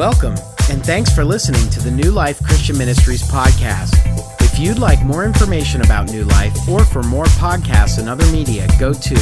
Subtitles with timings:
[0.00, 0.36] Welcome,
[0.70, 3.92] and thanks for listening to the New Life Christian Ministries podcast.
[4.40, 8.66] If you'd like more information about New Life or for more podcasts and other media,
[8.78, 9.14] go to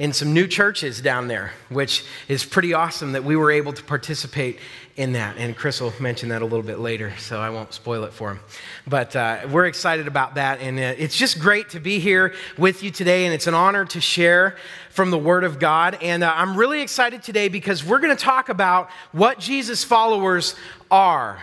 [0.00, 3.84] in some new churches down there, which is pretty awesome that we were able to
[3.84, 4.58] participate
[4.96, 5.36] in that.
[5.36, 8.32] And Chris will mention that a little bit later, so I won't spoil it for
[8.32, 8.40] him.
[8.84, 12.82] But uh, we're excited about that, and uh, it's just great to be here with
[12.82, 14.56] you today, and it's an honor to share
[14.90, 15.98] from the Word of God.
[16.02, 20.56] And uh, I'm really excited today because we're going to talk about what Jesus' followers
[20.90, 21.38] are.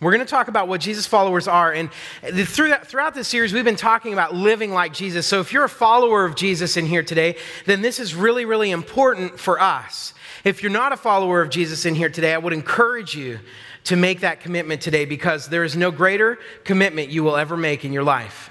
[0.00, 1.72] We're going to talk about what Jesus followers are.
[1.72, 1.90] And
[2.22, 5.26] throughout this series, we've been talking about living like Jesus.
[5.26, 8.70] So if you're a follower of Jesus in here today, then this is really, really
[8.70, 10.14] important for us.
[10.42, 13.40] If you're not a follower of Jesus in here today, I would encourage you
[13.84, 17.84] to make that commitment today because there is no greater commitment you will ever make
[17.84, 18.50] in your life.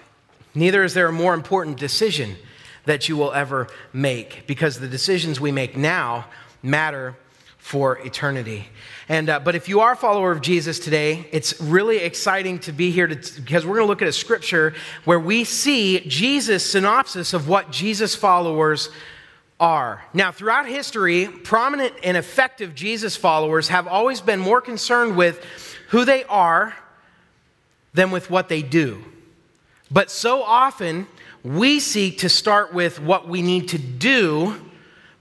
[0.54, 2.36] Neither is there a more important decision
[2.86, 6.26] that you will ever make because the decisions we make now
[6.62, 7.16] matter
[7.58, 8.68] for eternity.
[9.10, 12.72] And, uh, but if you are a follower of Jesus today, it's really exciting to
[12.72, 16.64] be here to, because we're going to look at a scripture where we see Jesus'
[16.64, 18.92] synopsis of what Jesus followers
[19.60, 20.06] are.
[20.14, 25.44] Now, throughout history, prominent and effective Jesus followers have always been more concerned with
[25.90, 26.76] who they are
[27.96, 29.04] than with what they do.
[29.90, 31.08] But so often,
[31.44, 34.56] we seek to start with what we need to do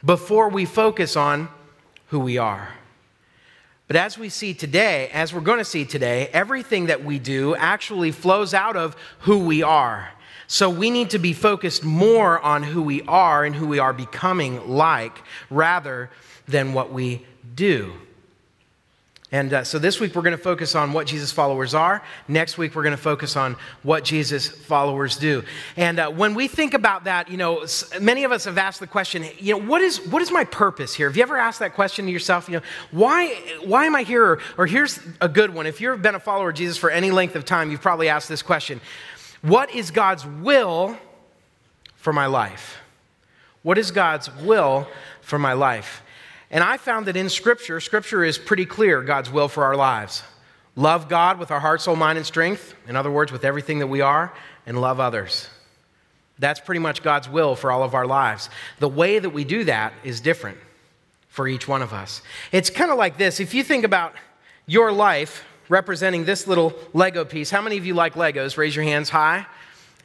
[0.05, 1.49] before we focus on
[2.09, 2.75] who we are.
[3.89, 7.57] But as we see today, as we're going to see today, everything that we do
[7.57, 10.11] actually flows out of who we are.
[10.47, 13.93] So we need to be focused more on who we are and who we are
[13.95, 16.11] becoming like rather
[16.47, 17.93] than what we do.
[19.31, 22.03] And uh, so this week we're going to focus on what Jesus followers are.
[22.29, 25.45] Next week we're going to focus on what Jesus followers do.
[25.77, 27.67] And uh, when we think about that, you know,
[28.01, 30.95] many of us have asked the question, you know, what is, what is my purpose
[30.95, 31.11] here?
[31.11, 32.49] Have you ever asked that question to yourself?
[32.49, 33.35] You know, why,
[33.65, 34.25] why am I here?
[34.25, 35.67] Or, or here's a good one.
[35.67, 38.31] If you've been a follower of Jesus for any length of time, you've probably asked
[38.31, 38.81] this question
[39.43, 40.97] What is God's will
[41.97, 42.79] for my life?
[43.63, 44.89] What is God's will
[45.21, 46.03] for my life?
[46.51, 50.23] And I found that in Scripture, Scripture is pretty clear God's will for our lives.
[50.77, 52.75] Love God with our heart, soul, mind, and strength.
[52.87, 54.33] In other words, with everything that we are,
[54.65, 55.49] and love others.
[56.39, 58.49] That's pretty much God's will for all of our lives.
[58.79, 60.59] The way that we do that is different
[61.29, 62.23] for each one of us.
[62.53, 64.15] It's kind of like this if you think about
[64.67, 68.57] your life representing this little Lego piece, how many of you like Legos?
[68.57, 69.47] Raise your hands high.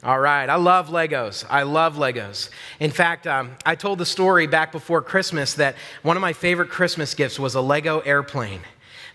[0.04, 0.50] All right.
[0.50, 1.46] I love Legos.
[1.48, 2.50] I love Legos.
[2.78, 6.68] In fact, um, I told the story back before Christmas that one of my favorite
[6.68, 8.60] Christmas gifts was a Lego airplane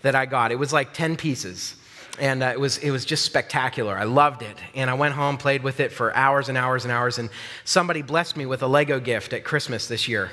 [0.01, 0.51] that I got.
[0.51, 1.75] It was like 10 pieces.
[2.19, 3.95] And uh, it, was, it was just spectacular.
[3.95, 4.57] I loved it.
[4.73, 7.19] And I went home, played with it for hours and hours and hours.
[7.19, 7.29] And
[7.66, 10.31] somebody blessed me with a Lego gift at Christmas this year.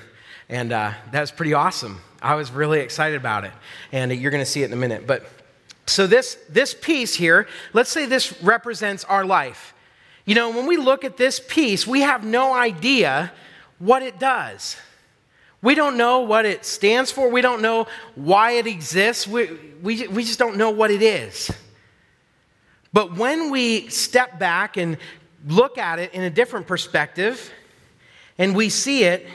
[0.48, 2.00] And uh, that was pretty awesome.
[2.22, 3.52] I was really excited about it.
[3.92, 5.06] And you're going to see it in a minute.
[5.06, 5.26] But
[5.84, 9.74] so, this, this piece here, let's say this represents our life.
[10.26, 13.32] You know, when we look at this piece, we have no idea
[13.78, 14.76] what it does.
[15.62, 17.31] We don't know what it stands for.
[17.31, 19.26] We don't know why it exists.
[19.26, 19.50] We,
[19.82, 21.50] we, we just don't know what it is.
[22.92, 24.98] But when we step back and
[25.47, 27.53] look at it in a different perspective,
[28.36, 29.26] and we see it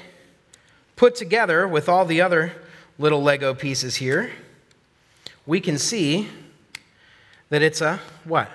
[0.98, 2.52] put together with all the other
[3.00, 4.32] little Lego pieces here,
[5.46, 6.28] we can see
[7.50, 8.50] that it's a what?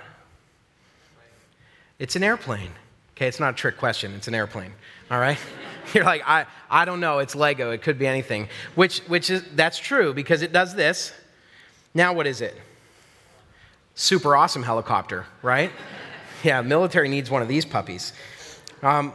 [1.99, 2.71] It's an airplane.
[3.17, 4.73] Okay, it's not a trick question, it's an airplane.
[5.11, 5.39] All right?
[5.95, 8.49] You're like, I, I don't know, it's Lego, it could be anything.
[8.75, 11.13] Which, which is, that's true because it does this.
[11.95, 12.55] Now, what is it?
[13.95, 15.71] Super awesome helicopter, right?
[16.45, 18.13] yeah, military needs one of these puppies.
[18.83, 19.15] Um,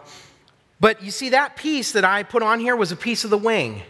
[0.80, 3.38] but you see, that piece that I put on here was a piece of the
[3.38, 3.84] wing.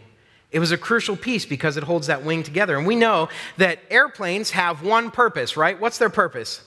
[0.51, 2.77] It was a crucial piece because it holds that wing together.
[2.77, 5.79] And we know that airplanes have one purpose, right?
[5.79, 6.61] What's their purpose?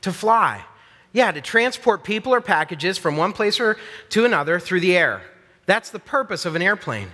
[0.00, 0.64] To fly.
[1.12, 3.76] Yeah, to transport people or packages from one place or
[4.10, 5.22] to another through the air.
[5.66, 7.10] That's the purpose of an airplane.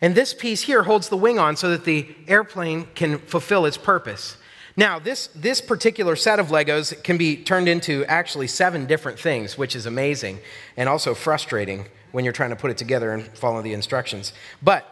[0.00, 3.76] And this piece here holds the wing on so that the airplane can fulfill its
[3.76, 4.36] purpose.
[4.76, 9.58] Now, this, this particular set of Legos can be turned into actually seven different things,
[9.58, 10.38] which is amazing
[10.76, 14.32] and also frustrating when you're trying to put it together and follow the instructions.
[14.62, 14.91] But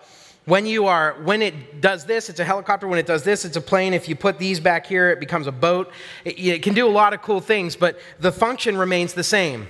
[0.50, 2.88] When you are, when it does this, it's a helicopter.
[2.88, 3.94] When it does this, it's a plane.
[3.94, 5.92] If you put these back here, it becomes a boat.
[6.24, 9.68] It, it can do a lot of cool things, but the function remains the same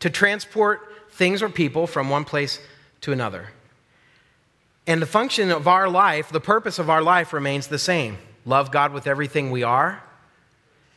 [0.00, 0.80] to transport
[1.12, 2.58] things or people from one place
[3.02, 3.50] to another.
[4.88, 8.72] And the function of our life, the purpose of our life remains the same love
[8.72, 10.02] God with everything we are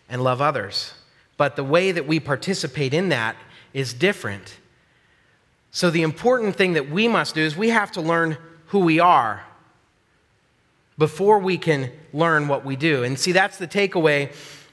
[0.09, 0.95] and love others.
[1.37, 3.35] But the way that we participate in that
[3.71, 4.55] is different.
[5.69, 8.99] So, the important thing that we must do is we have to learn who we
[8.99, 9.43] are
[10.97, 13.03] before we can learn what we do.
[13.03, 14.31] And see, that's the takeaway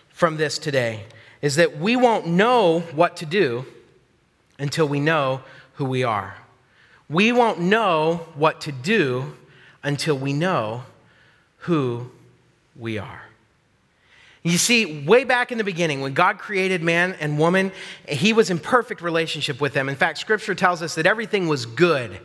[0.08, 1.04] from this today
[1.40, 3.66] is that we won't know what to do
[4.58, 5.40] until we know
[5.74, 6.36] who we are.
[7.08, 9.34] We won't know what to do
[9.82, 10.84] until we know
[11.58, 12.10] who
[12.76, 13.22] we are.
[14.44, 17.70] You see, way back in the beginning, when God created man and woman,
[18.08, 19.88] he was in perfect relationship with them.
[19.88, 22.18] In fact, scripture tells us that everything was good.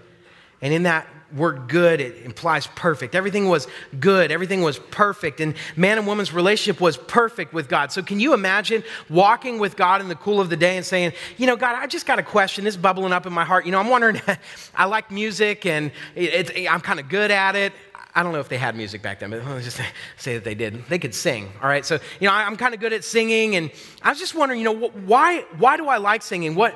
[0.61, 3.15] And in that word good, it implies perfect.
[3.15, 3.67] Everything was
[3.99, 5.39] good, everything was perfect.
[5.41, 7.91] And man and woman's relationship was perfect with God.
[7.91, 11.13] So, can you imagine walking with God in the cool of the day and saying,
[11.37, 12.63] You know, God, I just got a question.
[12.63, 13.65] This bubbling up in my heart.
[13.65, 14.21] You know, I'm wondering,
[14.75, 17.73] I like music and it, it, I'm kind of good at it.
[18.17, 19.79] I don't know if they had music back then, but let's just
[20.17, 20.83] say that they did.
[20.87, 21.85] They could sing, all right?
[21.85, 23.69] So, you know, I'm kind of good at singing, and
[24.01, 26.55] I was just wondering, you know, why, why do I like singing?
[26.55, 26.73] What,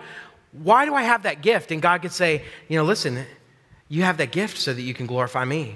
[0.51, 1.71] why do I have that gift?
[1.71, 3.25] And God could say, you know, listen,
[3.91, 5.75] you have that gift so that you can glorify me,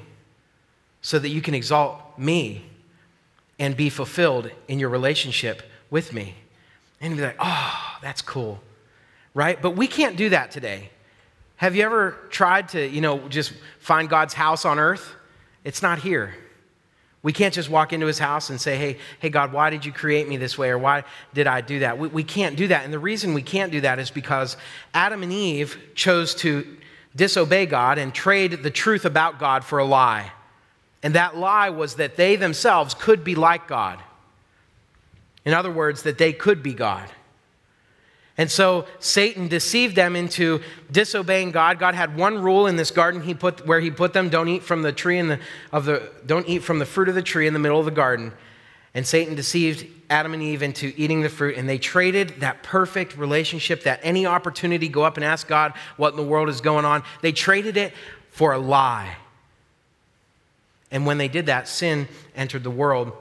[1.01, 2.65] so that you can exalt me
[3.59, 6.35] and be fulfilled in your relationship with me.
[7.01, 8.61] And be like, oh, that's cool,
[9.33, 9.61] right?
[9.61, 10.91] But we can't do that today.
[11.57, 15.13] Have you ever tried to, you know, just find God's house on earth?
[15.65, 16.35] It's not here.
[17.21, 19.91] We can't just walk into his house and say, hey, hey, God, why did you
[19.91, 20.69] create me this way?
[20.69, 21.03] Or why
[21.33, 21.97] did I do that?
[21.97, 22.85] We, we can't do that.
[22.85, 24.55] And the reason we can't do that is because
[24.93, 26.77] Adam and Eve chose to
[27.15, 30.31] disobey God and trade the truth about God for a lie.
[31.01, 33.99] And that lie was that they themselves could be like God.
[35.45, 37.09] In other words, that they could be God.
[38.37, 41.79] And so Satan deceived them into disobeying God.
[41.79, 44.63] God had one rule in this garden he put, where he put them don't eat
[44.63, 45.39] from the tree in the,
[45.71, 47.91] of the, don't eat from the fruit of the tree in the middle of the
[47.91, 48.33] garden.
[48.95, 53.17] And Satan deceived Adam and Eve into eating the fruit, and they traded that perfect
[53.17, 56.85] relationship, that any opportunity, go up and ask God what in the world is going
[56.85, 57.93] on, they traded it
[58.31, 59.17] for a lie.
[60.91, 63.11] And when they did that, sin entered the world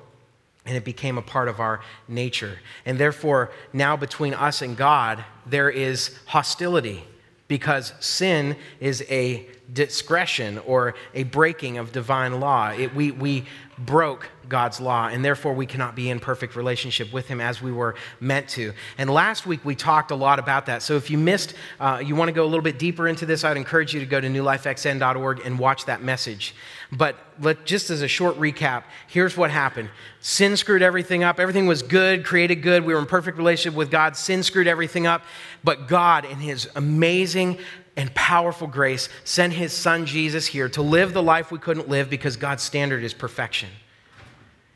[0.66, 2.58] and it became a part of our nature.
[2.86, 7.04] And therefore, now between us and God, there is hostility
[7.48, 12.70] because sin is a discretion or a breaking of divine law.
[12.70, 13.44] It, we, we
[13.78, 17.73] broke God's law, and therefore we cannot be in perfect relationship with Him as we
[17.73, 18.73] were meant to.
[18.99, 20.82] And last week we talked a lot about that.
[20.82, 23.44] So if you missed, uh, you want to go a little bit deeper into this,
[23.44, 26.55] I'd encourage you to go to newlifexn.org and watch that message.
[26.93, 31.38] But let, just as a short recap, here's what happened sin screwed everything up.
[31.38, 32.85] Everything was good, created good.
[32.85, 34.17] We were in perfect relationship with God.
[34.17, 35.23] Sin screwed everything up.
[35.62, 37.58] But God, in His amazing
[37.96, 42.11] and powerful grace, sent his son Jesus here to live the life we couldn't live
[42.11, 43.69] because God's standard is perfection.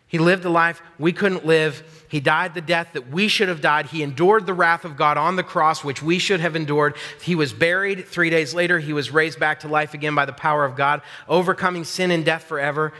[0.08, 2.06] He lived the life we couldn't live.
[2.08, 3.86] He died the death that we should have died.
[3.86, 6.96] He endured the wrath of God on the cross, which we should have endured.
[7.22, 8.06] He was buried.
[8.06, 11.02] Three days later, he was raised back to life again by the power of God,
[11.28, 12.94] overcoming sin and death forever,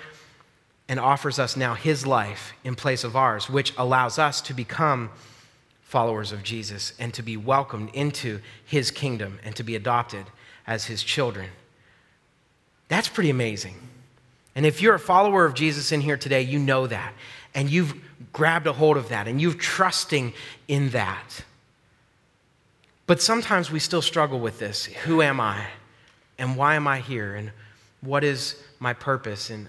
[0.87, 5.11] and offers us now his life in place of ours, which allows us to become
[5.83, 10.27] followers of Jesus and to be welcomed into his kingdom and to be adopted
[10.67, 11.49] as his children.
[12.89, 13.77] That's pretty amazing.
[14.59, 17.15] And if you're a follower of Jesus in here today, you know that.
[17.55, 17.95] And you've
[18.33, 20.33] grabbed a hold of that and you've trusting
[20.67, 21.45] in that.
[23.07, 24.87] But sometimes we still struggle with this.
[24.87, 25.65] Who am I?
[26.39, 27.37] And why am I here?
[27.37, 27.53] And
[28.01, 29.49] what is my purpose?
[29.49, 29.69] And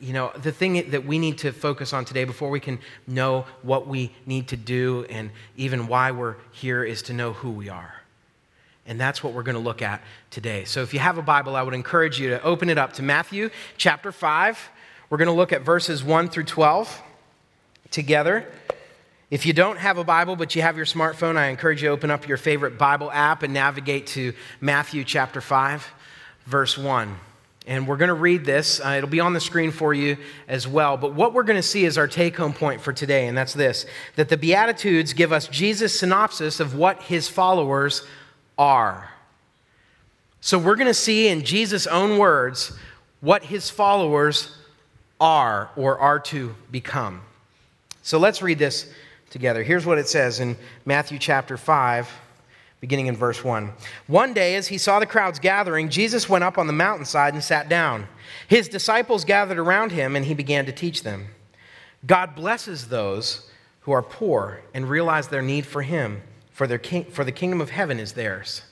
[0.00, 3.44] you know, the thing that we need to focus on today before we can know
[3.60, 7.68] what we need to do and even why we're here is to know who we
[7.68, 8.00] are.
[8.86, 10.64] And that's what we're going to look at today.
[10.64, 13.02] So if you have a Bible, I would encourage you to open it up to
[13.02, 14.70] Matthew chapter 5.
[15.10, 17.02] We're going to look at verses 1 through 12
[17.90, 18.46] together.
[19.28, 21.92] If you don't have a Bible, but you have your smartphone, I encourage you to
[21.92, 25.84] open up your favorite Bible app and navigate to Matthew chapter 5,
[26.44, 27.16] verse 1.
[27.66, 28.78] And we're going to read this.
[28.78, 30.16] Uh, it'll be on the screen for you
[30.46, 30.96] as well.
[30.96, 33.54] But what we're going to see is our take home point for today, and that's
[33.54, 38.06] this that the Beatitudes give us Jesus' synopsis of what his followers
[38.58, 39.10] are.
[40.40, 42.72] So we're going to see in Jesus' own words
[43.20, 44.56] what his followers
[45.20, 47.22] are or are to become.
[48.02, 48.92] So let's read this
[49.30, 49.62] together.
[49.62, 52.08] Here's what it says in Matthew chapter 5,
[52.80, 53.72] beginning in verse 1.
[54.06, 57.42] One day, as he saw the crowds gathering, Jesus went up on the mountainside and
[57.42, 58.06] sat down.
[58.46, 61.26] His disciples gathered around him, and he began to teach them.
[62.06, 66.22] God blesses those who are poor and realize their need for him,
[66.56, 68.62] for, their king, for the kingdom of heaven is theirs.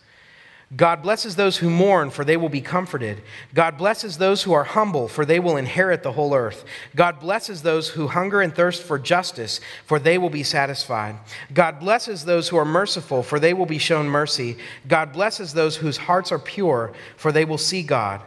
[0.74, 3.20] God blesses those who mourn, for they will be comforted.
[3.52, 6.64] God blesses those who are humble, for they will inherit the whole earth.
[6.96, 11.16] God blesses those who hunger and thirst for justice, for they will be satisfied.
[11.52, 14.56] God blesses those who are merciful, for they will be shown mercy.
[14.88, 18.22] God blesses those whose hearts are pure, for they will see God.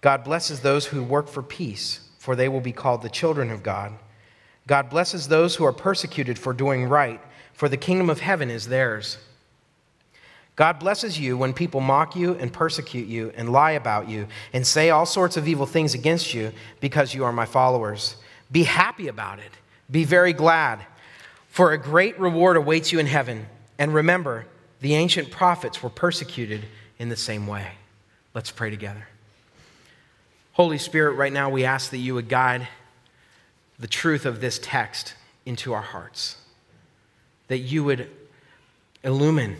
[0.00, 3.62] God blesses those who work for peace, for they will be called the children of
[3.62, 3.92] God.
[4.66, 7.20] God blesses those who are persecuted for doing right,
[7.60, 9.18] for the kingdom of heaven is theirs.
[10.56, 14.66] God blesses you when people mock you and persecute you and lie about you and
[14.66, 18.16] say all sorts of evil things against you because you are my followers.
[18.50, 19.50] Be happy about it.
[19.90, 20.80] Be very glad,
[21.50, 23.44] for a great reward awaits you in heaven.
[23.78, 24.46] And remember,
[24.80, 26.64] the ancient prophets were persecuted
[26.98, 27.72] in the same way.
[28.32, 29.06] Let's pray together.
[30.54, 32.68] Holy Spirit, right now we ask that you would guide
[33.78, 35.12] the truth of this text
[35.44, 36.36] into our hearts,
[37.50, 38.08] that you would
[39.02, 39.56] illumine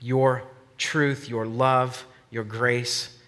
[0.00, 0.44] your
[0.78, 3.18] truth, your love, your grace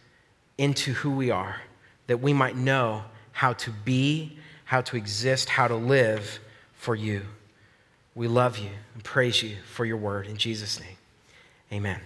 [0.57, 1.61] into who we are,
[2.07, 6.39] that we might know how to be, how to exist, how to live
[6.75, 7.23] for you.
[8.15, 10.29] We love you and praise you for your word.
[10.29, 10.97] In Jesus' name,
[11.73, 12.01] amen.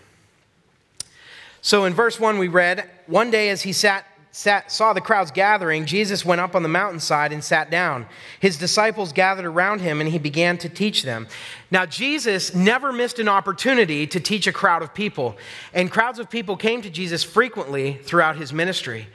[1.61, 5.31] So in verse 1, we read, One day as he sat sat, saw the crowds
[5.31, 8.07] gathering, Jesus went up on the mountainside and sat down.
[8.41, 11.29] His disciples gathered around him and he began to teach them.
[11.71, 15.37] Now, Jesus never missed an opportunity to teach a crowd of people,
[15.75, 19.07] and crowds of people came to Jesus frequently throughout his ministry.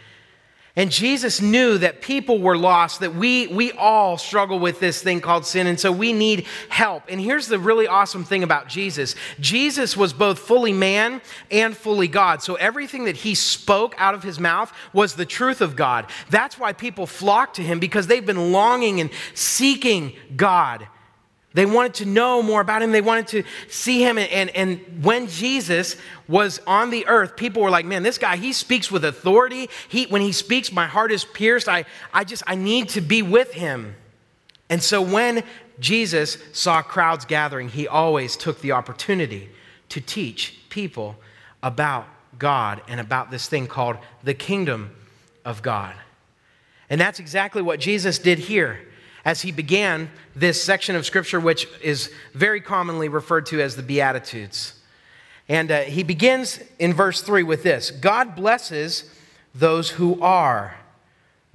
[0.77, 5.21] And Jesus knew that people were lost, that we, we all struggle with this thing
[5.21, 7.01] called sin, and so we need help.
[7.09, 11.19] And here's the really awesome thing about Jesus Jesus was both fully man
[11.49, 12.43] and fully God.
[12.43, 16.05] So everything that he spoke out of his mouth was the truth of God.
[16.29, 20.87] That's why people flock to him because they've been longing and seeking God.
[21.53, 22.91] They wanted to know more about him.
[22.91, 24.17] They wanted to see him.
[24.17, 25.95] And, and, and, when Jesus
[26.27, 29.69] was on the earth, people were like, man, this guy, he speaks with authority.
[29.87, 31.67] He, when he speaks, my heart is pierced.
[31.67, 33.95] I, I just, I need to be with him.
[34.69, 35.43] And so when
[35.79, 39.49] Jesus saw crowds gathering, he always took the opportunity
[39.89, 41.15] to teach people
[41.63, 44.91] about God and about this thing called the kingdom
[45.45, 45.95] of God.
[46.89, 48.86] And that's exactly what Jesus did here
[49.27, 53.83] as he began this section of scripture, which is very commonly referred to as the
[53.83, 54.73] Beatitudes.
[55.49, 59.13] And uh, he begins in verse 3 with this God blesses
[59.53, 60.77] those who are.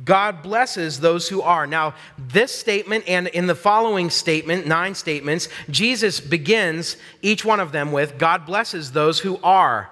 [0.04, 1.66] God blesses those who are.
[1.66, 7.72] Now, this statement and in the following statement, nine statements, Jesus begins each one of
[7.72, 9.88] them with God blesses those who are.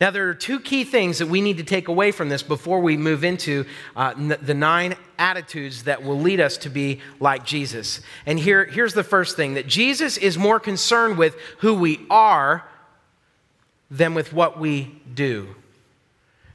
[0.00, 2.78] Now, there are two key things that we need to take away from this before
[2.78, 3.64] we move into
[3.96, 8.00] uh, the nine attitudes that will lead us to be like Jesus.
[8.24, 12.64] And here, here's the first thing that Jesus is more concerned with who we are
[13.90, 15.48] than with what we do.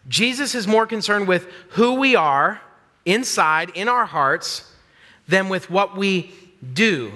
[0.08, 2.62] Jesus is more concerned with who we are
[3.04, 4.72] inside, in our hearts,
[5.28, 6.34] than with what we
[6.74, 7.12] do.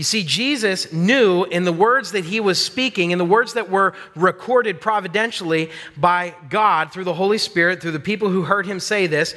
[0.00, 3.68] You see, Jesus knew in the words that he was speaking, in the words that
[3.68, 8.80] were recorded providentially by God through the Holy Spirit, through the people who heard him
[8.80, 9.34] say this,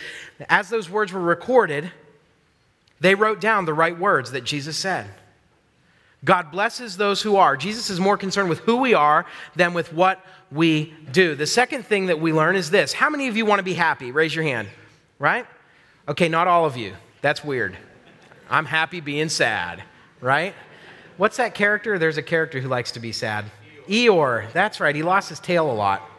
[0.47, 1.91] as those words were recorded,
[3.01, 5.09] they wrote down the right words that Jesus said.
[6.23, 7.57] God blesses those who are.
[7.57, 9.25] Jesus is more concerned with who we are
[9.57, 11.35] than with what we do.
[11.35, 13.73] The second thing that we learn is this How many of you want to be
[13.73, 14.13] happy?
[14.13, 14.69] Raise your hand,
[15.19, 15.45] right?
[16.07, 16.93] Okay, not all of you.
[17.21, 17.75] That's weird.
[18.49, 19.83] I'm happy being sad
[20.23, 20.55] right?
[21.17, 21.99] What's that character?
[21.99, 23.45] There's a character who likes to be sad.
[23.87, 24.51] Eeyore.
[24.53, 24.95] That's right.
[24.95, 26.09] He lost his tail a lot.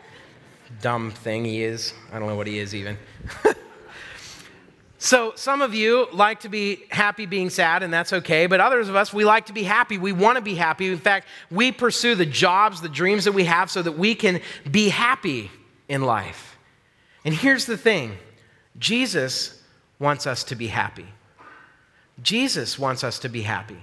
[0.81, 1.95] Dumb thing he is.
[2.13, 2.99] I don't know what he is even.
[4.99, 8.47] so, some of you like to be happy being sad, and that's okay.
[8.47, 9.97] But others of us, we like to be happy.
[9.99, 10.91] We want to be happy.
[10.91, 14.41] In fact, we pursue the jobs, the dreams that we have so that we can
[14.71, 15.51] be happy
[15.89, 16.59] in life.
[17.25, 18.19] And here's the thing
[18.79, 19.63] Jesus
[19.99, 21.07] wants us to be happy.
[22.23, 23.79] Jesus wants us to be happy.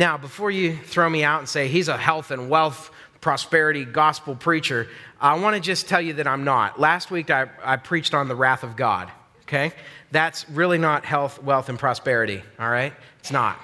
[0.00, 2.90] Now, before you throw me out and say he's a health and wealth
[3.20, 4.88] prosperity gospel preacher,
[5.20, 6.80] I want to just tell you that I'm not.
[6.80, 9.10] Last week I, I preached on the wrath of God,
[9.42, 9.72] okay?
[10.10, 12.94] That's really not health, wealth, and prosperity, all right?
[13.18, 13.60] It's not.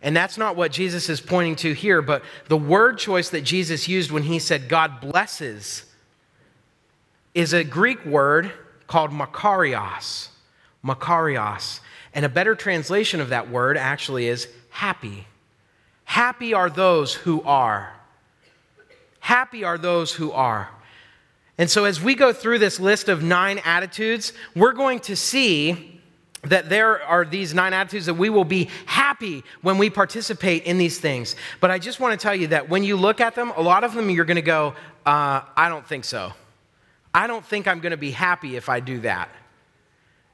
[0.00, 3.86] And that's not what Jesus is pointing to here, but the word choice that Jesus
[3.86, 5.84] used when he said God blesses
[7.34, 8.50] is a Greek word
[8.86, 10.28] called makarios.
[10.82, 11.80] Makarios.
[12.14, 15.26] And a better translation of that word actually is happy
[16.06, 17.92] Happy are those who are.
[19.20, 20.70] Happy are those who are.
[21.58, 26.00] And so, as we go through this list of nine attitudes, we're going to see
[26.44, 30.78] that there are these nine attitudes that we will be happy when we participate in
[30.78, 31.34] these things.
[31.60, 33.82] But I just want to tell you that when you look at them, a lot
[33.82, 36.32] of them you're going to go, uh, I don't think so.
[37.12, 39.28] I don't think I'm going to be happy if I do that.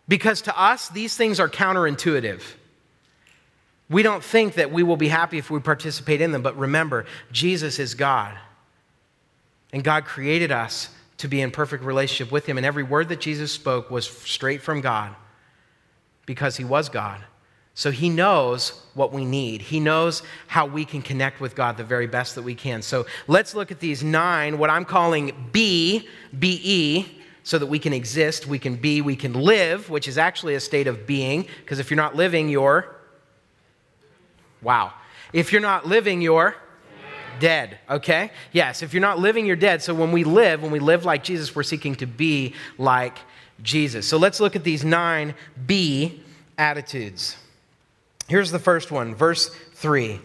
[0.07, 2.43] Because to us, these things are counterintuitive.
[3.92, 7.04] We don't think that we will be happy if we participate in them, but remember,
[7.30, 8.37] Jesus is God.
[9.72, 12.56] And God created us to be in perfect relationship with Him.
[12.56, 15.14] And every word that Jesus spoke was straight from God
[16.26, 17.22] because He was God.
[17.75, 19.62] So He knows what we need.
[19.62, 22.82] He knows how we can connect with God the very best that we can.
[22.82, 26.08] So let's look at these nine, what I'm calling B,
[26.38, 30.54] B-E, so that we can exist, we can be, we can live, which is actually
[30.54, 32.96] a state of being, because if you're not living, you're.
[34.62, 34.92] Wow.
[35.33, 36.54] If you're not living, you're
[37.40, 38.31] dead, okay?
[38.52, 39.83] Yes, if you're not living, you're dead.
[39.83, 43.19] So when we live, when we live like Jesus, we're seeking to be like
[43.62, 44.07] Jesus.
[44.07, 45.35] So let's look at these nine
[45.66, 46.23] B
[46.59, 47.37] attitudes.
[48.28, 50.21] Here's the first one, verse 3.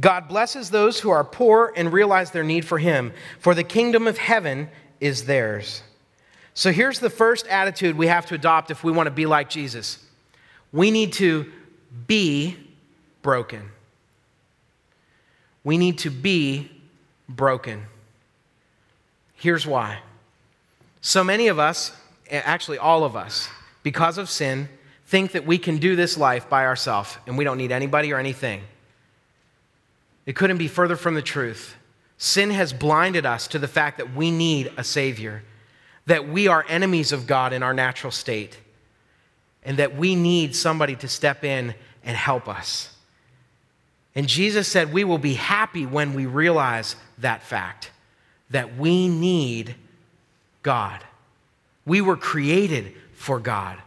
[0.00, 4.06] God blesses those who are poor and realize their need for Him, for the kingdom
[4.06, 4.68] of heaven
[5.00, 5.82] is theirs.
[6.54, 9.48] So here's the first attitude we have to adopt if we want to be like
[9.48, 10.04] Jesus
[10.72, 11.50] we need to
[12.06, 12.56] be
[13.22, 13.70] broken.
[15.68, 16.70] We need to be
[17.28, 17.84] broken.
[19.34, 19.98] Here's why.
[21.02, 21.92] So many of us,
[22.30, 23.50] actually all of us,
[23.82, 24.70] because of sin,
[25.08, 28.18] think that we can do this life by ourselves and we don't need anybody or
[28.18, 28.62] anything.
[30.24, 31.76] It couldn't be further from the truth.
[32.16, 35.42] Sin has blinded us to the fact that we need a Savior,
[36.06, 38.56] that we are enemies of God in our natural state,
[39.62, 42.94] and that we need somebody to step in and help us.
[44.18, 47.92] And Jesus said, We will be happy when we realize that fact
[48.50, 49.76] that we need
[50.64, 51.04] God.
[51.86, 53.78] We were created for God.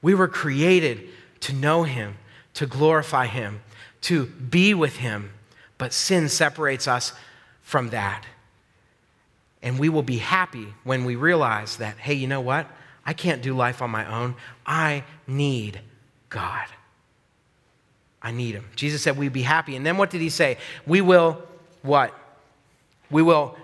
[0.00, 1.06] We were created
[1.40, 2.16] to know Him,
[2.54, 3.60] to glorify Him,
[4.00, 5.30] to be with Him.
[5.76, 7.12] But sin separates us
[7.60, 8.24] from that.
[9.62, 12.66] And we will be happy when we realize that, hey, you know what?
[13.04, 14.36] I can't do life on my own.
[14.64, 15.82] I need
[16.30, 16.64] God.
[18.26, 18.64] I need him.
[18.74, 19.76] Jesus said we'd be happy.
[19.76, 20.58] And then what did he say?
[20.84, 21.40] We will
[21.82, 22.12] what?
[23.08, 23.56] We will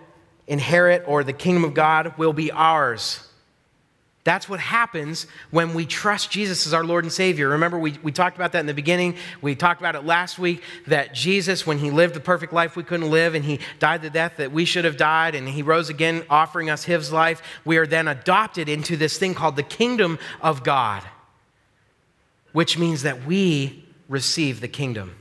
[0.46, 3.26] inherit, or the kingdom of God will be ours.
[4.22, 7.48] That's what happens when we trust Jesus as our Lord and Savior.
[7.48, 9.16] Remember, we, we talked about that in the beginning.
[9.40, 12.84] We talked about it last week that Jesus, when He lived the perfect life we
[12.84, 15.88] couldn't live and He died the death that we should have died and He rose
[15.88, 20.20] again, offering us His life, we are then adopted into this thing called the kingdom
[20.40, 21.02] of God,
[22.52, 25.16] which means that we receive the kingdom,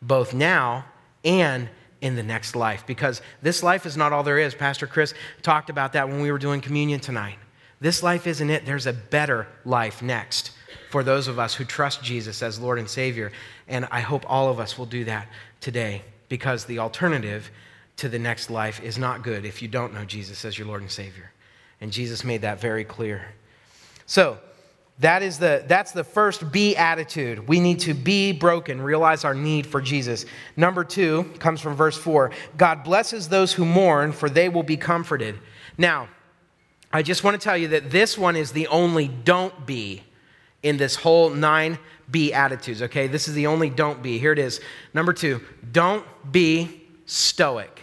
[0.00, 0.84] both now
[1.24, 1.68] and
[2.00, 2.86] in the next life.
[2.86, 4.54] Because this life is not all there is.
[4.54, 7.38] Pastor Chris talked about that when we were doing communion tonight.
[7.80, 10.52] This life isn't it, there's a better life next
[10.90, 13.32] for those of us who trust Jesus as Lord and Savior.
[13.66, 15.26] And I hope all of us will do that
[15.60, 17.50] today because the alternative
[17.96, 20.82] to the next life is not good if you don't know Jesus as your Lord
[20.82, 21.32] and Savior.
[21.80, 23.26] And Jesus made that very clear.
[24.06, 24.38] So,
[25.02, 27.46] that is the, that's the first be attitude.
[27.48, 30.24] We need to be broken, realize our need for Jesus.
[30.56, 34.76] Number two comes from verse four God blesses those who mourn, for they will be
[34.76, 35.38] comforted.
[35.76, 36.08] Now,
[36.92, 40.04] I just want to tell you that this one is the only don't be
[40.62, 41.78] in this whole nine
[42.10, 43.08] be attitudes, okay?
[43.08, 44.18] This is the only don't be.
[44.18, 44.60] Here it is.
[44.94, 45.40] Number two,
[45.72, 47.80] don't be stoic.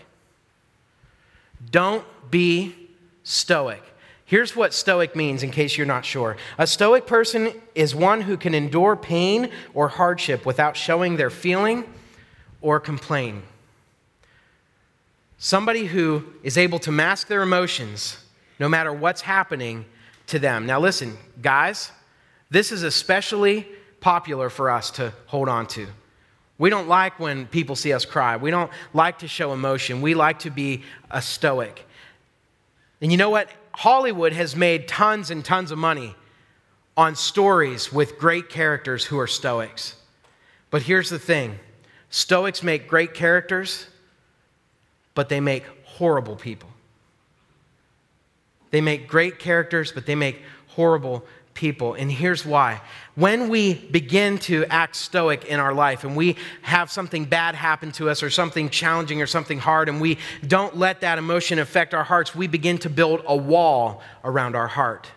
[1.69, 2.75] Don't be
[3.23, 3.83] stoic.
[4.29, 6.37] Here's what stoic means in case you're not sure.
[6.59, 11.83] A stoic person is one who can endure pain or hardship without showing their feeling
[12.61, 13.41] or complain.
[15.39, 18.19] Somebody who is able to mask their emotions
[18.59, 19.85] no matter what's happening
[20.27, 20.67] to them.
[20.67, 21.91] Now, listen, guys,
[22.51, 23.67] this is especially
[23.99, 25.87] popular for us to hold on to.
[26.59, 28.37] We don't like when people see us cry.
[28.37, 30.03] We don't like to show emotion.
[30.03, 31.83] We like to be a stoic.
[33.01, 33.49] And you know what?
[33.73, 36.15] Hollywood has made tons and tons of money
[36.97, 39.95] on stories with great characters who are Stoics.
[40.69, 41.59] But here's the thing
[42.09, 43.87] Stoics make great characters,
[45.13, 46.69] but they make horrible people.
[48.71, 51.25] They make great characters, but they make horrible
[51.59, 51.93] people.
[51.93, 52.79] And here's why.
[53.15, 57.91] When we begin to act stoic in our life and we have something bad happen
[57.93, 60.17] to us or something challenging or something hard, and we
[60.47, 64.69] don't let that emotion affect our hearts, we begin to build a wall around our
[64.69, 65.11] heart.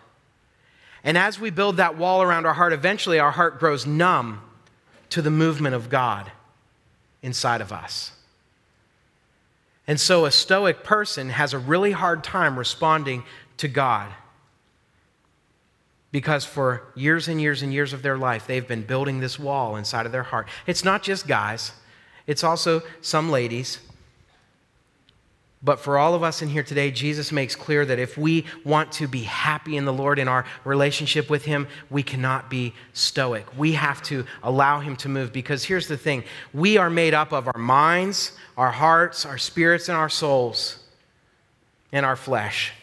[1.05, 4.41] And as we build that wall around our heart, eventually our heart grows numb
[5.09, 6.29] to the movement of God.
[7.23, 8.11] inside of us.
[9.87, 13.23] And so a stoic person has a really hard time responding
[13.57, 14.11] to God
[16.13, 19.75] because for years and years and years of their life, they've been building this wall
[19.75, 20.47] inside of their heart.
[20.67, 21.73] It's not just guys,
[22.27, 23.79] it's also some ladies.
[25.63, 28.91] But for all of us in here today, Jesus makes clear that if we want
[28.93, 33.45] to be happy in the Lord in our relationship with Him, we cannot be stoic.
[33.57, 37.31] We have to allow Him to move because here's the thing we are made up
[37.31, 40.79] of our minds, our hearts, our spirits, and our souls,
[41.93, 42.73] and our flesh.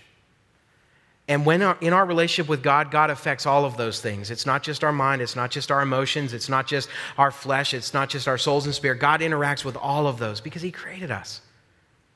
[1.31, 4.33] And when our, in our relationship with God, God affects all of those things.
[4.33, 7.73] It's not just our mind, it's not just our emotions, it's not just our flesh,
[7.73, 8.99] it's not just our souls and spirit.
[8.99, 11.41] God interacts with all of those because He created us,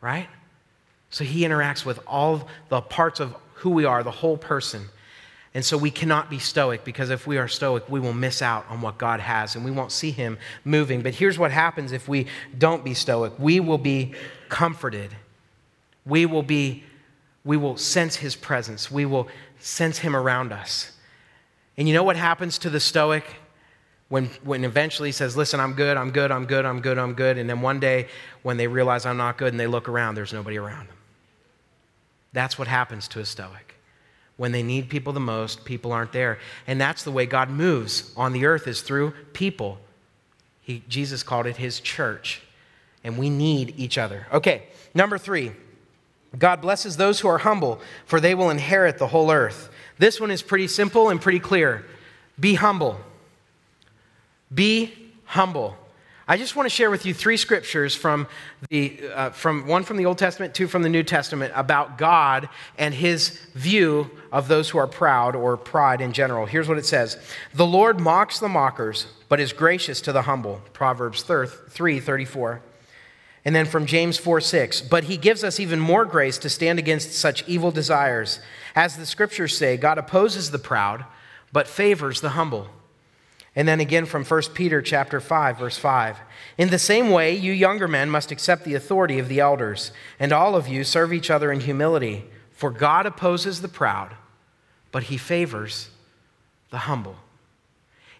[0.00, 0.26] right?
[1.10, 4.88] So He interacts with all the parts of who we are, the whole person.
[5.54, 8.66] And so we cannot be stoic because if we are stoic, we will miss out
[8.68, 11.02] on what God has and we won't see Him moving.
[11.02, 12.26] But here's what happens if we
[12.58, 14.14] don't be stoic we will be
[14.48, 15.14] comforted,
[16.04, 16.82] we will be
[17.44, 18.90] we will sense his presence.
[18.90, 19.28] We will
[19.58, 20.92] sense him around us.
[21.76, 23.24] And you know what happens to the Stoic?
[24.08, 27.14] When, when eventually he says, Listen, I'm good, I'm good, I'm good, I'm good, I'm
[27.14, 27.38] good.
[27.38, 28.08] And then one day,
[28.42, 30.96] when they realize I'm not good and they look around, there's nobody around them.
[32.32, 33.74] That's what happens to a Stoic.
[34.36, 36.38] When they need people the most, people aren't there.
[36.66, 39.78] And that's the way God moves on the earth is through people.
[40.60, 42.42] He, Jesus called it his church.
[43.04, 44.26] And we need each other.
[44.32, 45.52] Okay, number three.
[46.38, 49.70] God blesses those who are humble, for they will inherit the whole earth.
[49.98, 51.84] This one is pretty simple and pretty clear.
[52.38, 52.98] Be humble.
[54.52, 54.92] Be
[55.24, 55.76] humble.
[56.26, 58.26] I just want to share with you three scriptures from
[58.70, 62.48] the uh, from one from the Old Testament, two from the New Testament about God
[62.78, 66.46] and His view of those who are proud or pride in general.
[66.46, 67.18] Here's what it says:
[67.52, 70.62] The Lord mocks the mockers, but is gracious to the humble.
[70.72, 72.62] Proverbs three thirty four.
[73.44, 76.78] And then from James 4 6, but he gives us even more grace to stand
[76.78, 78.40] against such evil desires.
[78.74, 81.04] As the scriptures say, God opposes the proud,
[81.52, 82.68] but favors the humble.
[83.56, 86.18] And then again from 1 Peter chapter 5 verse 5.
[86.56, 90.32] In the same way, you younger men must accept the authority of the elders, and
[90.32, 94.16] all of you serve each other in humility, for God opposes the proud,
[94.90, 95.90] but he favors
[96.70, 97.16] the humble.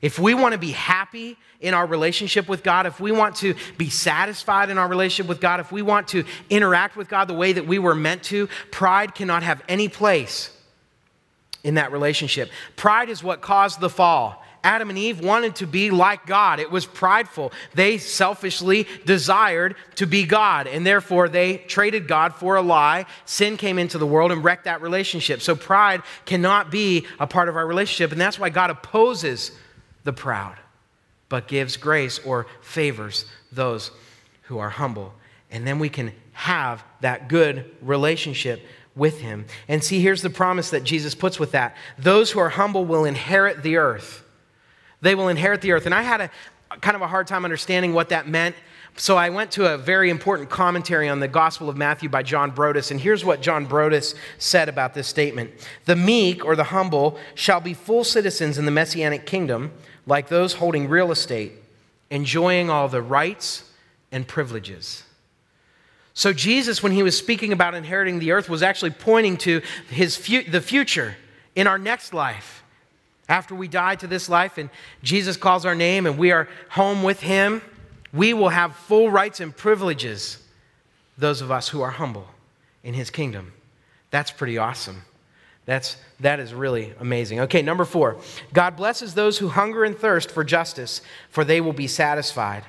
[0.04, 3.54] If we want to be happy in our relationship with God, if we want to
[3.78, 7.32] be satisfied in our relationship with God, if we want to interact with God the
[7.32, 10.54] way that we were meant to, pride cannot have any place
[11.62, 12.50] in that relationship.
[12.76, 14.44] Pride is what caused the fall.
[14.62, 16.60] Adam and Eve wanted to be like God.
[16.60, 17.50] It was prideful.
[17.72, 23.06] They selfishly desired to be God, and therefore they traded God for a lie.
[23.24, 25.40] Sin came into the world and wrecked that relationship.
[25.40, 29.52] So pride cannot be a part of our relationship, and that's why God opposes
[30.04, 30.56] the proud,
[31.28, 33.90] but gives grace or favors those
[34.42, 35.14] who are humble.
[35.50, 38.60] And then we can have that good relationship
[38.96, 39.46] with him.
[39.68, 43.04] And see, here's the promise that Jesus puts with that those who are humble will
[43.04, 44.24] inherit the earth.
[45.00, 45.86] They will inherit the earth.
[45.86, 46.30] And I had a
[46.80, 48.54] kind of a hard time understanding what that meant.
[48.96, 52.52] So I went to a very important commentary on the Gospel of Matthew by John
[52.52, 55.50] Broadus, and here's what John Broadus said about this statement
[55.84, 59.72] The meek or the humble shall be full citizens in the messianic kingdom
[60.06, 61.52] like those holding real estate,
[62.10, 63.68] enjoying all the rights
[64.12, 65.02] and privileges.
[66.16, 70.16] So, Jesus, when he was speaking about inheriting the earth, was actually pointing to his
[70.16, 71.16] fu- the future
[71.56, 72.62] in our next life.
[73.28, 74.70] After we die to this life and
[75.02, 77.62] Jesus calls our name and we are home with him,
[78.14, 80.38] we will have full rights and privileges,
[81.18, 82.28] those of us who are humble
[82.84, 83.52] in his kingdom.
[84.10, 85.02] That's pretty awesome.
[85.66, 87.40] That's, that is really amazing.
[87.40, 88.18] Okay, number four
[88.52, 91.00] God blesses those who hunger and thirst for justice,
[91.30, 92.64] for they will be satisfied.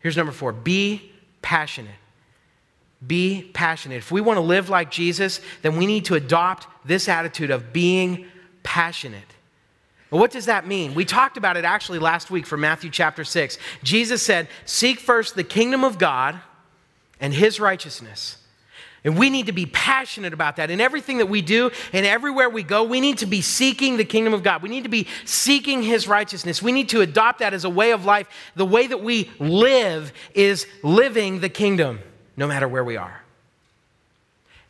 [0.00, 1.90] Here's number four be passionate.
[3.06, 3.96] Be passionate.
[3.96, 7.72] If we want to live like Jesus, then we need to adopt this attitude of
[7.72, 8.26] being
[8.64, 9.22] passionate.
[10.10, 10.94] Well, what does that mean?
[10.94, 13.58] We talked about it actually last week from Matthew chapter 6.
[13.82, 16.40] Jesus said, Seek first the kingdom of God
[17.20, 18.38] and his righteousness
[19.04, 20.70] and we need to be passionate about that.
[20.70, 24.04] In everything that we do and everywhere we go, we need to be seeking the
[24.04, 24.62] kingdom of God.
[24.62, 26.60] We need to be seeking His righteousness.
[26.60, 28.28] We need to adopt that as a way of life.
[28.56, 32.00] The way that we live is living the kingdom,
[32.36, 33.22] no matter where we are.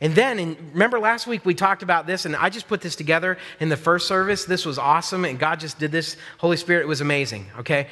[0.01, 3.37] And then, remember last week we talked about this, and I just put this together
[3.59, 4.45] in the first service.
[4.45, 6.15] This was awesome, and God just did this.
[6.37, 7.87] Holy Spirit, it was amazing, okay?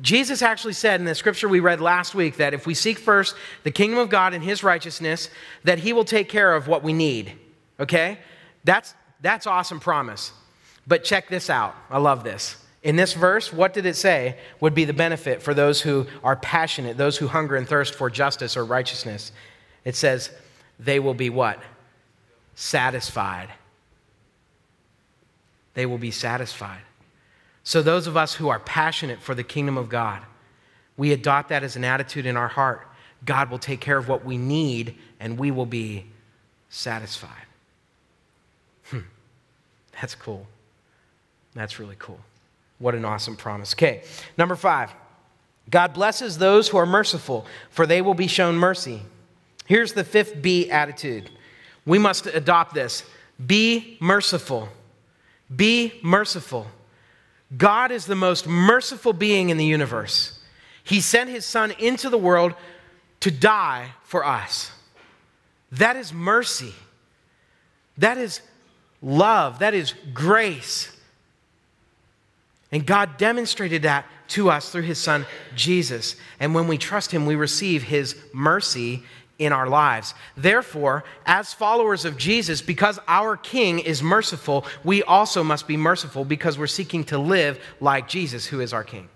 [0.00, 3.36] Jesus actually said in the scripture we read last week that if we seek first
[3.62, 5.28] the kingdom of God and his righteousness,
[5.64, 7.34] that he will take care of what we need.
[7.78, 8.18] Okay?
[8.64, 10.32] That's that's awesome promise.
[10.86, 11.76] But check this out.
[11.90, 12.56] I love this.
[12.82, 16.34] In this verse, what did it say would be the benefit for those who are
[16.34, 19.30] passionate, those who hunger and thirst for justice or righteousness?
[19.84, 20.30] It says,
[20.84, 21.60] they will be what?
[22.54, 23.48] Satisfied.
[25.74, 26.82] They will be satisfied.
[27.64, 30.22] So, those of us who are passionate for the kingdom of God,
[30.96, 32.86] we adopt that as an attitude in our heart.
[33.24, 36.06] God will take care of what we need and we will be
[36.68, 37.46] satisfied.
[38.86, 39.00] Hmm.
[40.00, 40.46] That's cool.
[41.54, 42.18] That's really cool.
[42.78, 43.74] What an awesome promise.
[43.74, 44.02] Okay,
[44.36, 44.92] number five
[45.70, 49.02] God blesses those who are merciful, for they will be shown mercy.
[49.72, 51.30] Here's the fifth B attitude.
[51.86, 53.04] We must adopt this
[53.46, 54.68] be merciful.
[55.56, 56.66] Be merciful.
[57.56, 60.38] God is the most merciful being in the universe.
[60.84, 62.52] He sent his son into the world
[63.20, 64.72] to die for us.
[65.70, 66.74] That is mercy.
[67.96, 68.42] That is
[69.00, 69.60] love.
[69.60, 70.94] That is grace.
[72.70, 76.16] And God demonstrated that to us through his son Jesus.
[76.38, 79.04] And when we trust him, we receive his mercy
[79.38, 80.14] in our lives.
[80.36, 86.24] Therefore, as followers of Jesus, because our King is merciful, we also must be merciful
[86.24, 89.08] because we're seeking to live like Jesus, who is our King.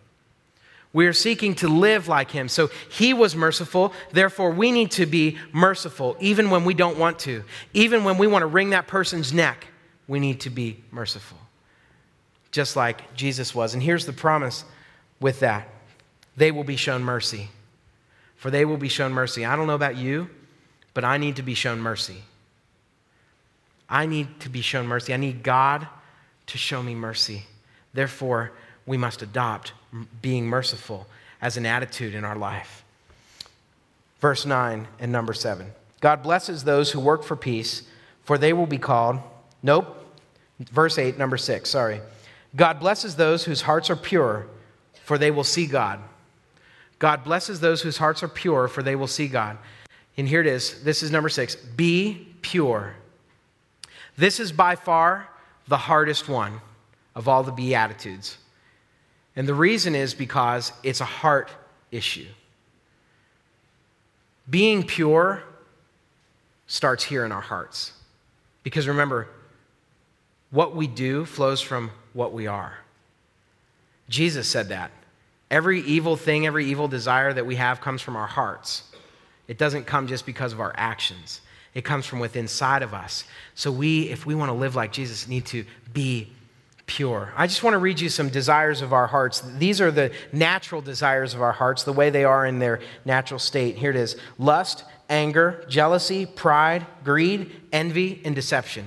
[0.92, 2.48] We are seeking to live like him.
[2.48, 3.92] So he was merciful.
[4.12, 7.44] Therefore, we need to be merciful, even when we don't want to.
[7.74, 9.66] Even when we want to wring that person's neck,
[10.08, 11.36] we need to be merciful,
[12.50, 13.74] just like Jesus was.
[13.74, 14.64] And here's the promise
[15.20, 15.68] with that
[16.34, 17.50] they will be shown mercy
[18.36, 19.44] for they will be shown mercy.
[19.44, 20.28] I don't know about you,
[20.94, 22.22] but I need to be shown mercy.
[23.88, 25.14] I need to be shown mercy.
[25.14, 25.86] I need God
[26.46, 27.44] to show me mercy.
[27.94, 28.52] Therefore,
[28.84, 29.72] we must adopt
[30.22, 31.06] being merciful
[31.40, 32.84] as an attitude in our life.
[34.20, 35.72] Verse 9 and number 7.
[36.00, 37.82] God blesses those who work for peace,
[38.24, 39.20] for they will be called.
[39.62, 40.04] Nope.
[40.60, 42.00] Verse 8, number 6, sorry.
[42.54, 44.46] God blesses those whose hearts are pure,
[45.04, 46.00] for they will see God.
[46.98, 49.58] God blesses those whose hearts are pure, for they will see God.
[50.16, 50.82] And here it is.
[50.82, 52.94] This is number six be pure.
[54.16, 55.28] This is by far
[55.68, 56.60] the hardest one
[57.14, 58.38] of all the Beatitudes.
[59.34, 61.50] And the reason is because it's a heart
[61.90, 62.26] issue.
[64.48, 65.42] Being pure
[66.66, 67.92] starts here in our hearts.
[68.62, 69.28] Because remember,
[70.50, 72.78] what we do flows from what we are.
[74.08, 74.90] Jesus said that.
[75.50, 78.82] Every evil thing, every evil desire that we have comes from our hearts.
[79.48, 81.40] It doesn't come just because of our actions.
[81.74, 83.24] It comes from within inside of us.
[83.54, 86.32] So we, if we want to live like Jesus, need to be
[86.86, 87.32] pure.
[87.36, 89.40] I just want to read you some desires of our hearts.
[89.58, 93.38] These are the natural desires of our hearts, the way they are in their natural
[93.38, 93.76] state.
[93.76, 98.86] Here it is lust, anger, jealousy, pride, greed, envy, and deception.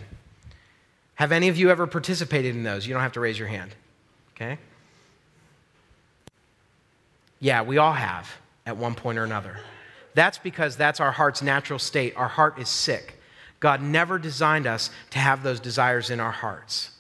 [1.16, 2.88] Have any of you ever participated in those?
[2.88, 3.76] You don't have to raise your hand.
[4.36, 4.58] Okay?
[7.40, 8.30] Yeah, we all have
[8.66, 9.60] at one point or another.
[10.14, 12.14] That's because that's our heart's natural state.
[12.16, 13.20] Our heart is sick.
[13.60, 16.92] God never designed us to have those desires in our hearts.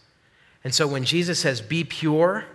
[0.63, 2.45] And so when Jesus says, be pure,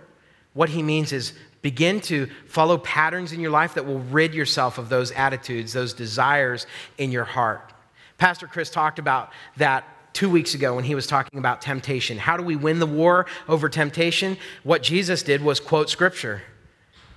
[0.53, 4.77] what he means is begin to follow patterns in your life that will rid yourself
[4.77, 6.67] of those attitudes, those desires
[6.97, 7.73] in your heart.
[8.17, 12.17] Pastor Chris talked about that two weeks ago when he was talking about temptation.
[12.17, 14.37] How do we win the war over temptation?
[14.63, 16.41] What Jesus did was quote scripture.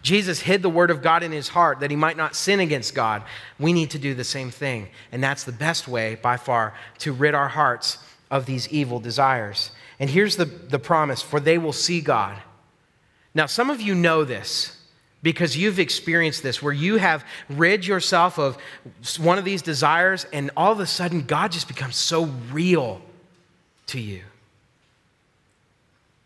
[0.08, 2.94] Jesus hid the word of God in his heart that he might not sin against
[2.94, 3.22] God.
[3.58, 4.88] We need to do the same thing.
[5.12, 7.98] And that's the best way, by far, to rid our hearts
[8.30, 9.70] of these evil desires.
[10.00, 12.38] And here's the, the promise for they will see God.
[13.34, 14.82] Now, some of you know this
[15.22, 18.56] because you've experienced this where you have rid yourself of
[19.18, 23.02] one of these desires, and all of a sudden, God just becomes so real
[23.88, 24.22] to you.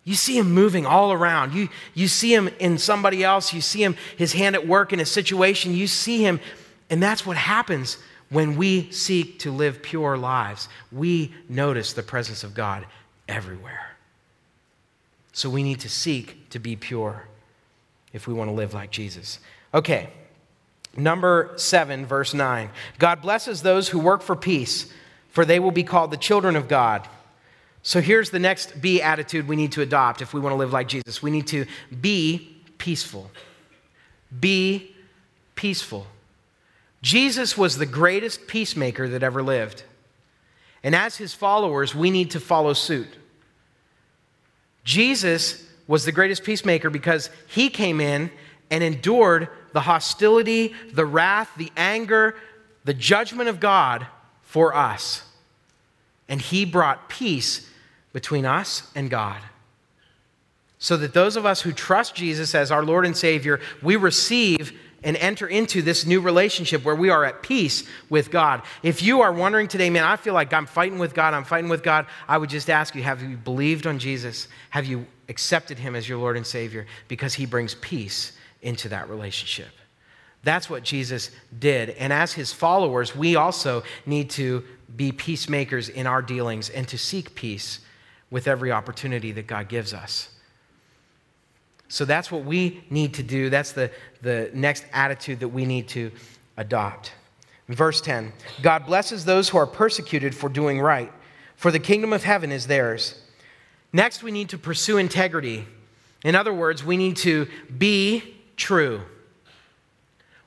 [0.04, 1.54] You see him moving all around.
[1.54, 3.52] You, you see him in somebody else.
[3.52, 5.74] You see him, his hand at work in a situation.
[5.74, 6.40] You see him.
[6.90, 10.68] And that's what happens when we seek to live pure lives.
[10.90, 12.86] We notice the presence of God
[13.28, 13.96] everywhere.
[15.32, 17.26] So we need to seek to be pure
[18.12, 19.38] if we want to live like Jesus.
[19.72, 20.10] Okay,
[20.96, 22.70] number seven, verse nine.
[22.98, 24.92] God blesses those who work for peace,
[25.30, 27.08] for they will be called the children of God.
[27.82, 30.72] So here's the next B attitude we need to adopt if we want to live
[30.72, 31.22] like Jesus.
[31.22, 31.66] We need to
[32.00, 33.30] be peaceful.
[34.38, 34.94] Be
[35.56, 36.06] peaceful.
[37.02, 39.82] Jesus was the greatest peacemaker that ever lived.
[40.84, 43.08] And as his followers, we need to follow suit.
[44.84, 48.30] Jesus was the greatest peacemaker because he came in
[48.70, 52.36] and endured the hostility, the wrath, the anger,
[52.84, 54.06] the judgment of God
[54.42, 55.22] for us.
[56.28, 57.68] And he brought peace
[58.12, 59.40] between us and God.
[60.78, 64.72] so that those of us who trust Jesus as our Lord and Savior, we receive
[65.04, 68.62] and enter into this new relationship where we are at peace with God.
[68.82, 71.70] If you are wondering today, man, I feel like I'm fighting with God, I'm fighting
[71.70, 74.48] with God, I would just ask you have you believed on Jesus?
[74.70, 76.86] Have you accepted Him as your Lord and Savior?
[77.06, 79.70] Because He brings peace into that relationship.
[80.44, 81.90] That's what Jesus did.
[81.90, 84.64] And as His followers, we also need to
[84.96, 87.80] be peacemakers in our dealings and to seek peace
[88.32, 90.30] with every opportunity that God gives us.
[91.88, 93.50] So that's what we need to do.
[93.50, 93.90] That's the,
[94.22, 96.10] the next attitude that we need to
[96.56, 97.12] adopt.
[97.68, 101.12] verse 10 God blesses those who are persecuted for doing right,
[101.56, 103.20] for the kingdom of heaven is theirs.
[103.92, 105.66] Next, we need to pursue integrity.
[106.24, 109.02] In other words, we need to be true.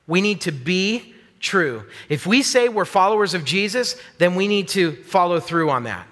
[0.08, 1.84] We need to be true.
[2.08, 6.08] If we say we're followers of Jesus, then we need to follow through on that.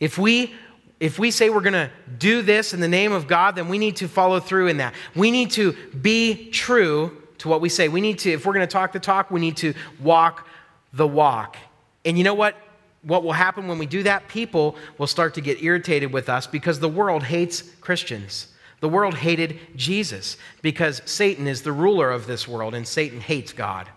[0.00, 0.54] If we
[1.00, 3.78] if we say we're going to do this in the name of God, then we
[3.78, 4.94] need to follow through in that.
[5.14, 7.88] We need to be true to what we say.
[7.88, 10.48] We need to, if we're going to talk the talk, we need to walk
[10.92, 11.56] the walk.
[12.04, 12.56] And you know what?
[13.02, 14.26] What will happen when we do that?
[14.26, 18.48] People will start to get irritated with us because the world hates Christians.
[18.80, 23.52] The world hated Jesus because Satan is the ruler of this world and Satan hates
[23.52, 23.88] God.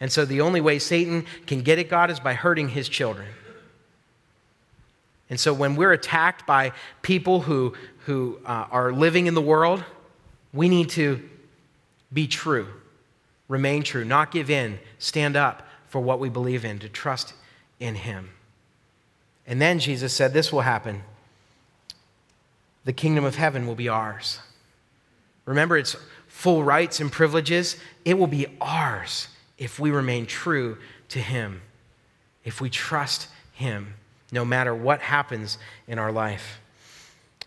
[0.00, 3.28] And so the only way Satan can get at God is by hurting his children.
[5.28, 9.84] And so when we're attacked by people who, who uh, are living in the world,
[10.52, 11.28] we need to
[12.12, 12.68] be true,
[13.48, 17.34] remain true, not give in, stand up for what we believe in, to trust
[17.80, 18.30] in Him.
[19.46, 21.02] And then Jesus said, This will happen.
[22.84, 24.38] The kingdom of heaven will be ours.
[25.44, 25.96] Remember, it's
[26.28, 27.76] full rights and privileges.
[28.04, 31.62] It will be ours if we remain true to Him,
[32.44, 33.94] if we trust Him
[34.32, 36.60] no matter what happens in our life.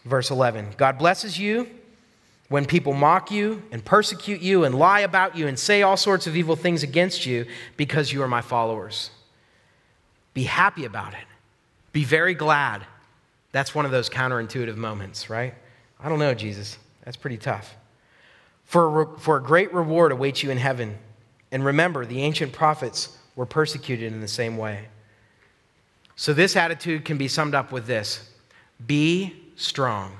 [0.05, 1.67] Verse 11 God blesses you
[2.49, 6.27] when people mock you and persecute you and lie about you and say all sorts
[6.27, 7.45] of evil things against you
[7.77, 9.11] because you are my followers.
[10.33, 11.25] Be happy about it.
[11.91, 12.85] Be very glad.
[13.51, 15.53] That's one of those counterintuitive moments, right?
[15.99, 16.77] I don't know, Jesus.
[17.03, 17.75] That's pretty tough.
[18.65, 20.97] For a, for a great reward awaits you in heaven.
[21.51, 24.87] And remember, the ancient prophets were persecuted in the same way.
[26.19, 28.29] So, this attitude can be summed up with this
[28.85, 30.17] be strong.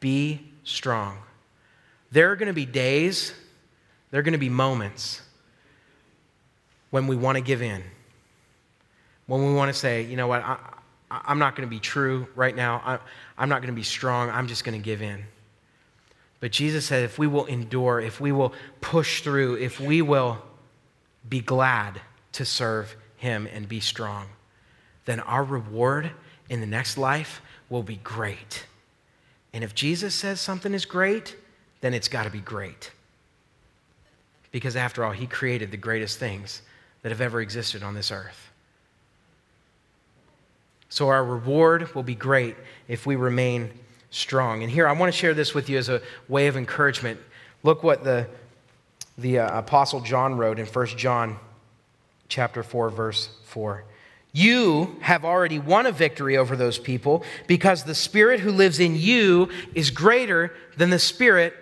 [0.00, 1.18] Be strong.
[2.10, 3.32] There are going to be days,
[4.10, 5.22] there are going to be moments
[6.90, 7.84] when we want to give in,
[9.28, 10.58] when we want to say, you know what, I,
[11.28, 12.98] am not going to be true right now, I,
[13.38, 15.22] I'm not going to be strong, I'm just going to give in.
[16.40, 20.42] But Jesus said, if we will endure, if we will push through, if we will
[21.28, 22.00] be glad
[22.32, 24.26] to serve him and be strong,
[25.04, 26.10] then our reward
[26.48, 28.66] in the next life will be great.
[29.52, 31.36] And if Jesus says something is great,
[31.80, 32.90] then it's got to be great.
[34.52, 36.62] Because after all, he created the greatest things
[37.02, 38.50] that have ever existed on this earth.
[40.88, 42.56] So our reward will be great
[42.88, 43.70] if we remain
[44.10, 44.62] strong.
[44.62, 47.20] And here, I want to share this with you as a way of encouragement.
[47.62, 48.26] Look what the,
[49.18, 51.38] the uh, Apostle John wrote in 1 John
[52.28, 53.84] chapter 4, verse 4.
[54.32, 58.94] You have already won a victory over those people because the Spirit who lives in
[58.94, 61.54] you is greater than the Spirit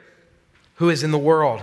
[0.76, 1.62] who is in the world.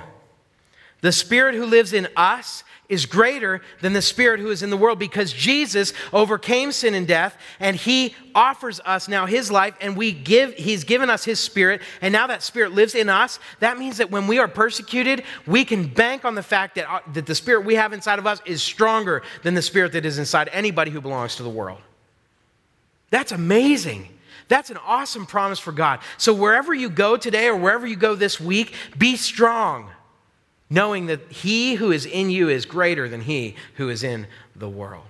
[1.01, 4.75] The Spirit who lives in us is greater than the spirit who is in the
[4.75, 9.95] world because Jesus overcame sin and death and he offers us now his life and
[9.95, 11.81] we give he's given us his spirit.
[12.01, 15.63] And now that spirit lives in us that means that when we are persecuted we
[15.63, 18.41] can bank on the fact that, uh, that the spirit we have inside of us
[18.45, 21.79] is stronger than the spirit that is inside anybody who belongs to the world.
[23.09, 24.09] That's amazing.
[24.49, 26.01] That's an awesome promise for God.
[26.17, 29.89] So, wherever you go today or wherever you go this week, be strong
[30.71, 34.69] knowing that he who is in you is greater than he who is in the
[34.69, 35.05] world.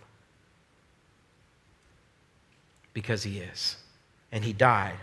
[2.94, 3.78] Because he is.
[4.32, 4.96] And he died.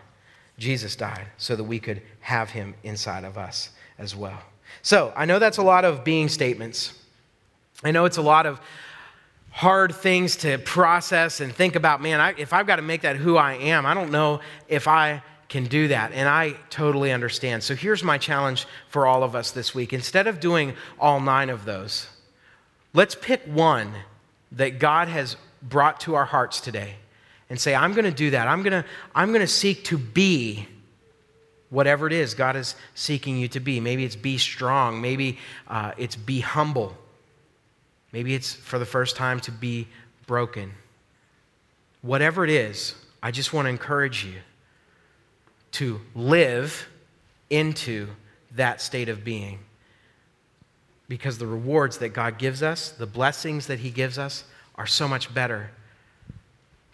[0.59, 4.43] Jesus died so that we could have him inside of us as well.
[4.83, 6.93] So I know that's a lot of being statements.
[7.85, 8.61] I know it's a lot of
[9.51, 12.03] hard things to process and think about.
[12.03, 14.89] Man, I, if I've got to make that who I am, I don't know if
[14.89, 16.13] I can do that.
[16.13, 17.63] And I totally understand.
[17.63, 19.93] So here's my challenge for all of us this week.
[19.93, 22.09] Instead of doing all nine of those,
[22.93, 23.93] let's pick one
[24.53, 26.97] that God has brought to our hearts today
[27.51, 28.47] and say, I'm going to do that.
[28.47, 28.85] I'm going to,
[29.15, 30.69] I'm going to seek to be
[31.71, 33.81] whatever it is God is seeking you to be.
[33.81, 35.01] Maybe it's be strong.
[35.01, 36.97] Maybe uh, it's be humble.
[38.13, 39.87] Maybe it's for the first time to be
[40.27, 40.73] broken.
[42.03, 44.35] Whatever it is, I just want to encourage you
[45.73, 46.89] to live
[47.51, 48.09] into
[48.55, 49.59] that state of being.
[51.09, 54.45] Because the rewards that God gives us, the blessings that He gives us,
[54.75, 55.71] are so much better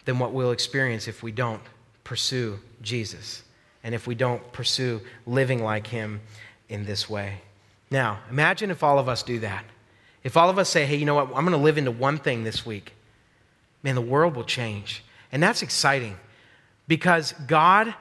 [0.05, 1.61] than what we'll experience if we don't
[2.03, 3.43] pursue Jesus
[3.83, 6.21] and if we don't pursue living like Him
[6.69, 7.41] in this way.
[7.91, 9.65] Now, imagine if all of us do that.
[10.23, 12.17] If all of us say, hey, you know what, I'm going to live into one
[12.17, 12.93] thing this week,
[13.83, 15.03] man, the world will change.
[15.31, 16.17] And that's exciting
[16.87, 17.93] because God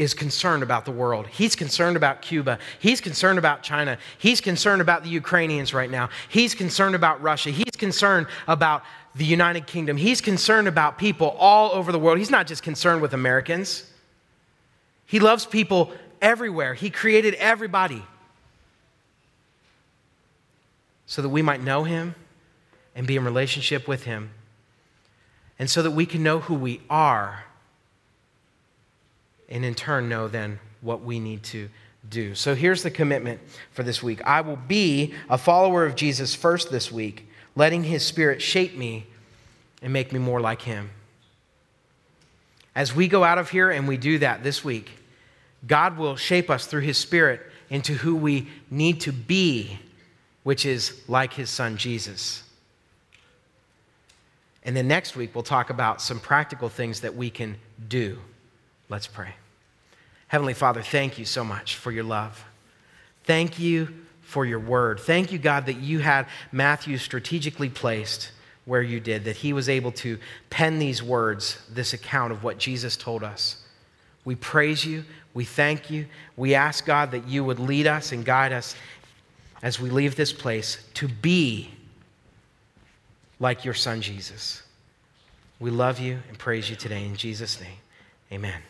[0.00, 1.26] is concerned about the world.
[1.26, 2.58] He's concerned about Cuba.
[2.78, 3.98] He's concerned about China.
[4.16, 6.08] He's concerned about the Ukrainians right now.
[6.30, 7.50] He's concerned about Russia.
[7.50, 8.82] He's concerned about
[9.14, 9.98] the United Kingdom.
[9.98, 12.16] He's concerned about people all over the world.
[12.16, 13.90] He's not just concerned with Americans.
[15.04, 15.92] He loves people
[16.22, 16.72] everywhere.
[16.72, 18.02] He created everybody
[21.04, 22.14] so that we might know him
[22.96, 24.30] and be in relationship with him,
[25.58, 27.44] and so that we can know who we are
[29.50, 31.68] and in turn know then what we need to
[32.08, 32.34] do.
[32.34, 33.40] So here's the commitment
[33.72, 38.04] for this week I will be a follower of Jesus first this week, letting his
[38.04, 39.06] spirit shape me
[39.82, 40.90] and make me more like him.
[42.74, 44.90] As we go out of here and we do that this week,
[45.66, 49.78] God will shape us through his spirit into who we need to be,
[50.42, 52.42] which is like his son Jesus.
[54.62, 57.56] And then next week, we'll talk about some practical things that we can
[57.88, 58.18] do.
[58.88, 59.34] Let's pray.
[60.30, 62.44] Heavenly Father, thank you so much for your love.
[63.24, 63.88] Thank you
[64.22, 65.00] for your word.
[65.00, 68.30] Thank you, God, that you had Matthew strategically placed
[68.64, 72.58] where you did, that he was able to pen these words, this account of what
[72.58, 73.56] Jesus told us.
[74.24, 75.04] We praise you.
[75.34, 76.06] We thank you.
[76.36, 78.76] We ask, God, that you would lead us and guide us
[79.64, 81.72] as we leave this place to be
[83.40, 84.62] like your son, Jesus.
[85.58, 87.78] We love you and praise you today in Jesus' name.
[88.30, 88.69] Amen.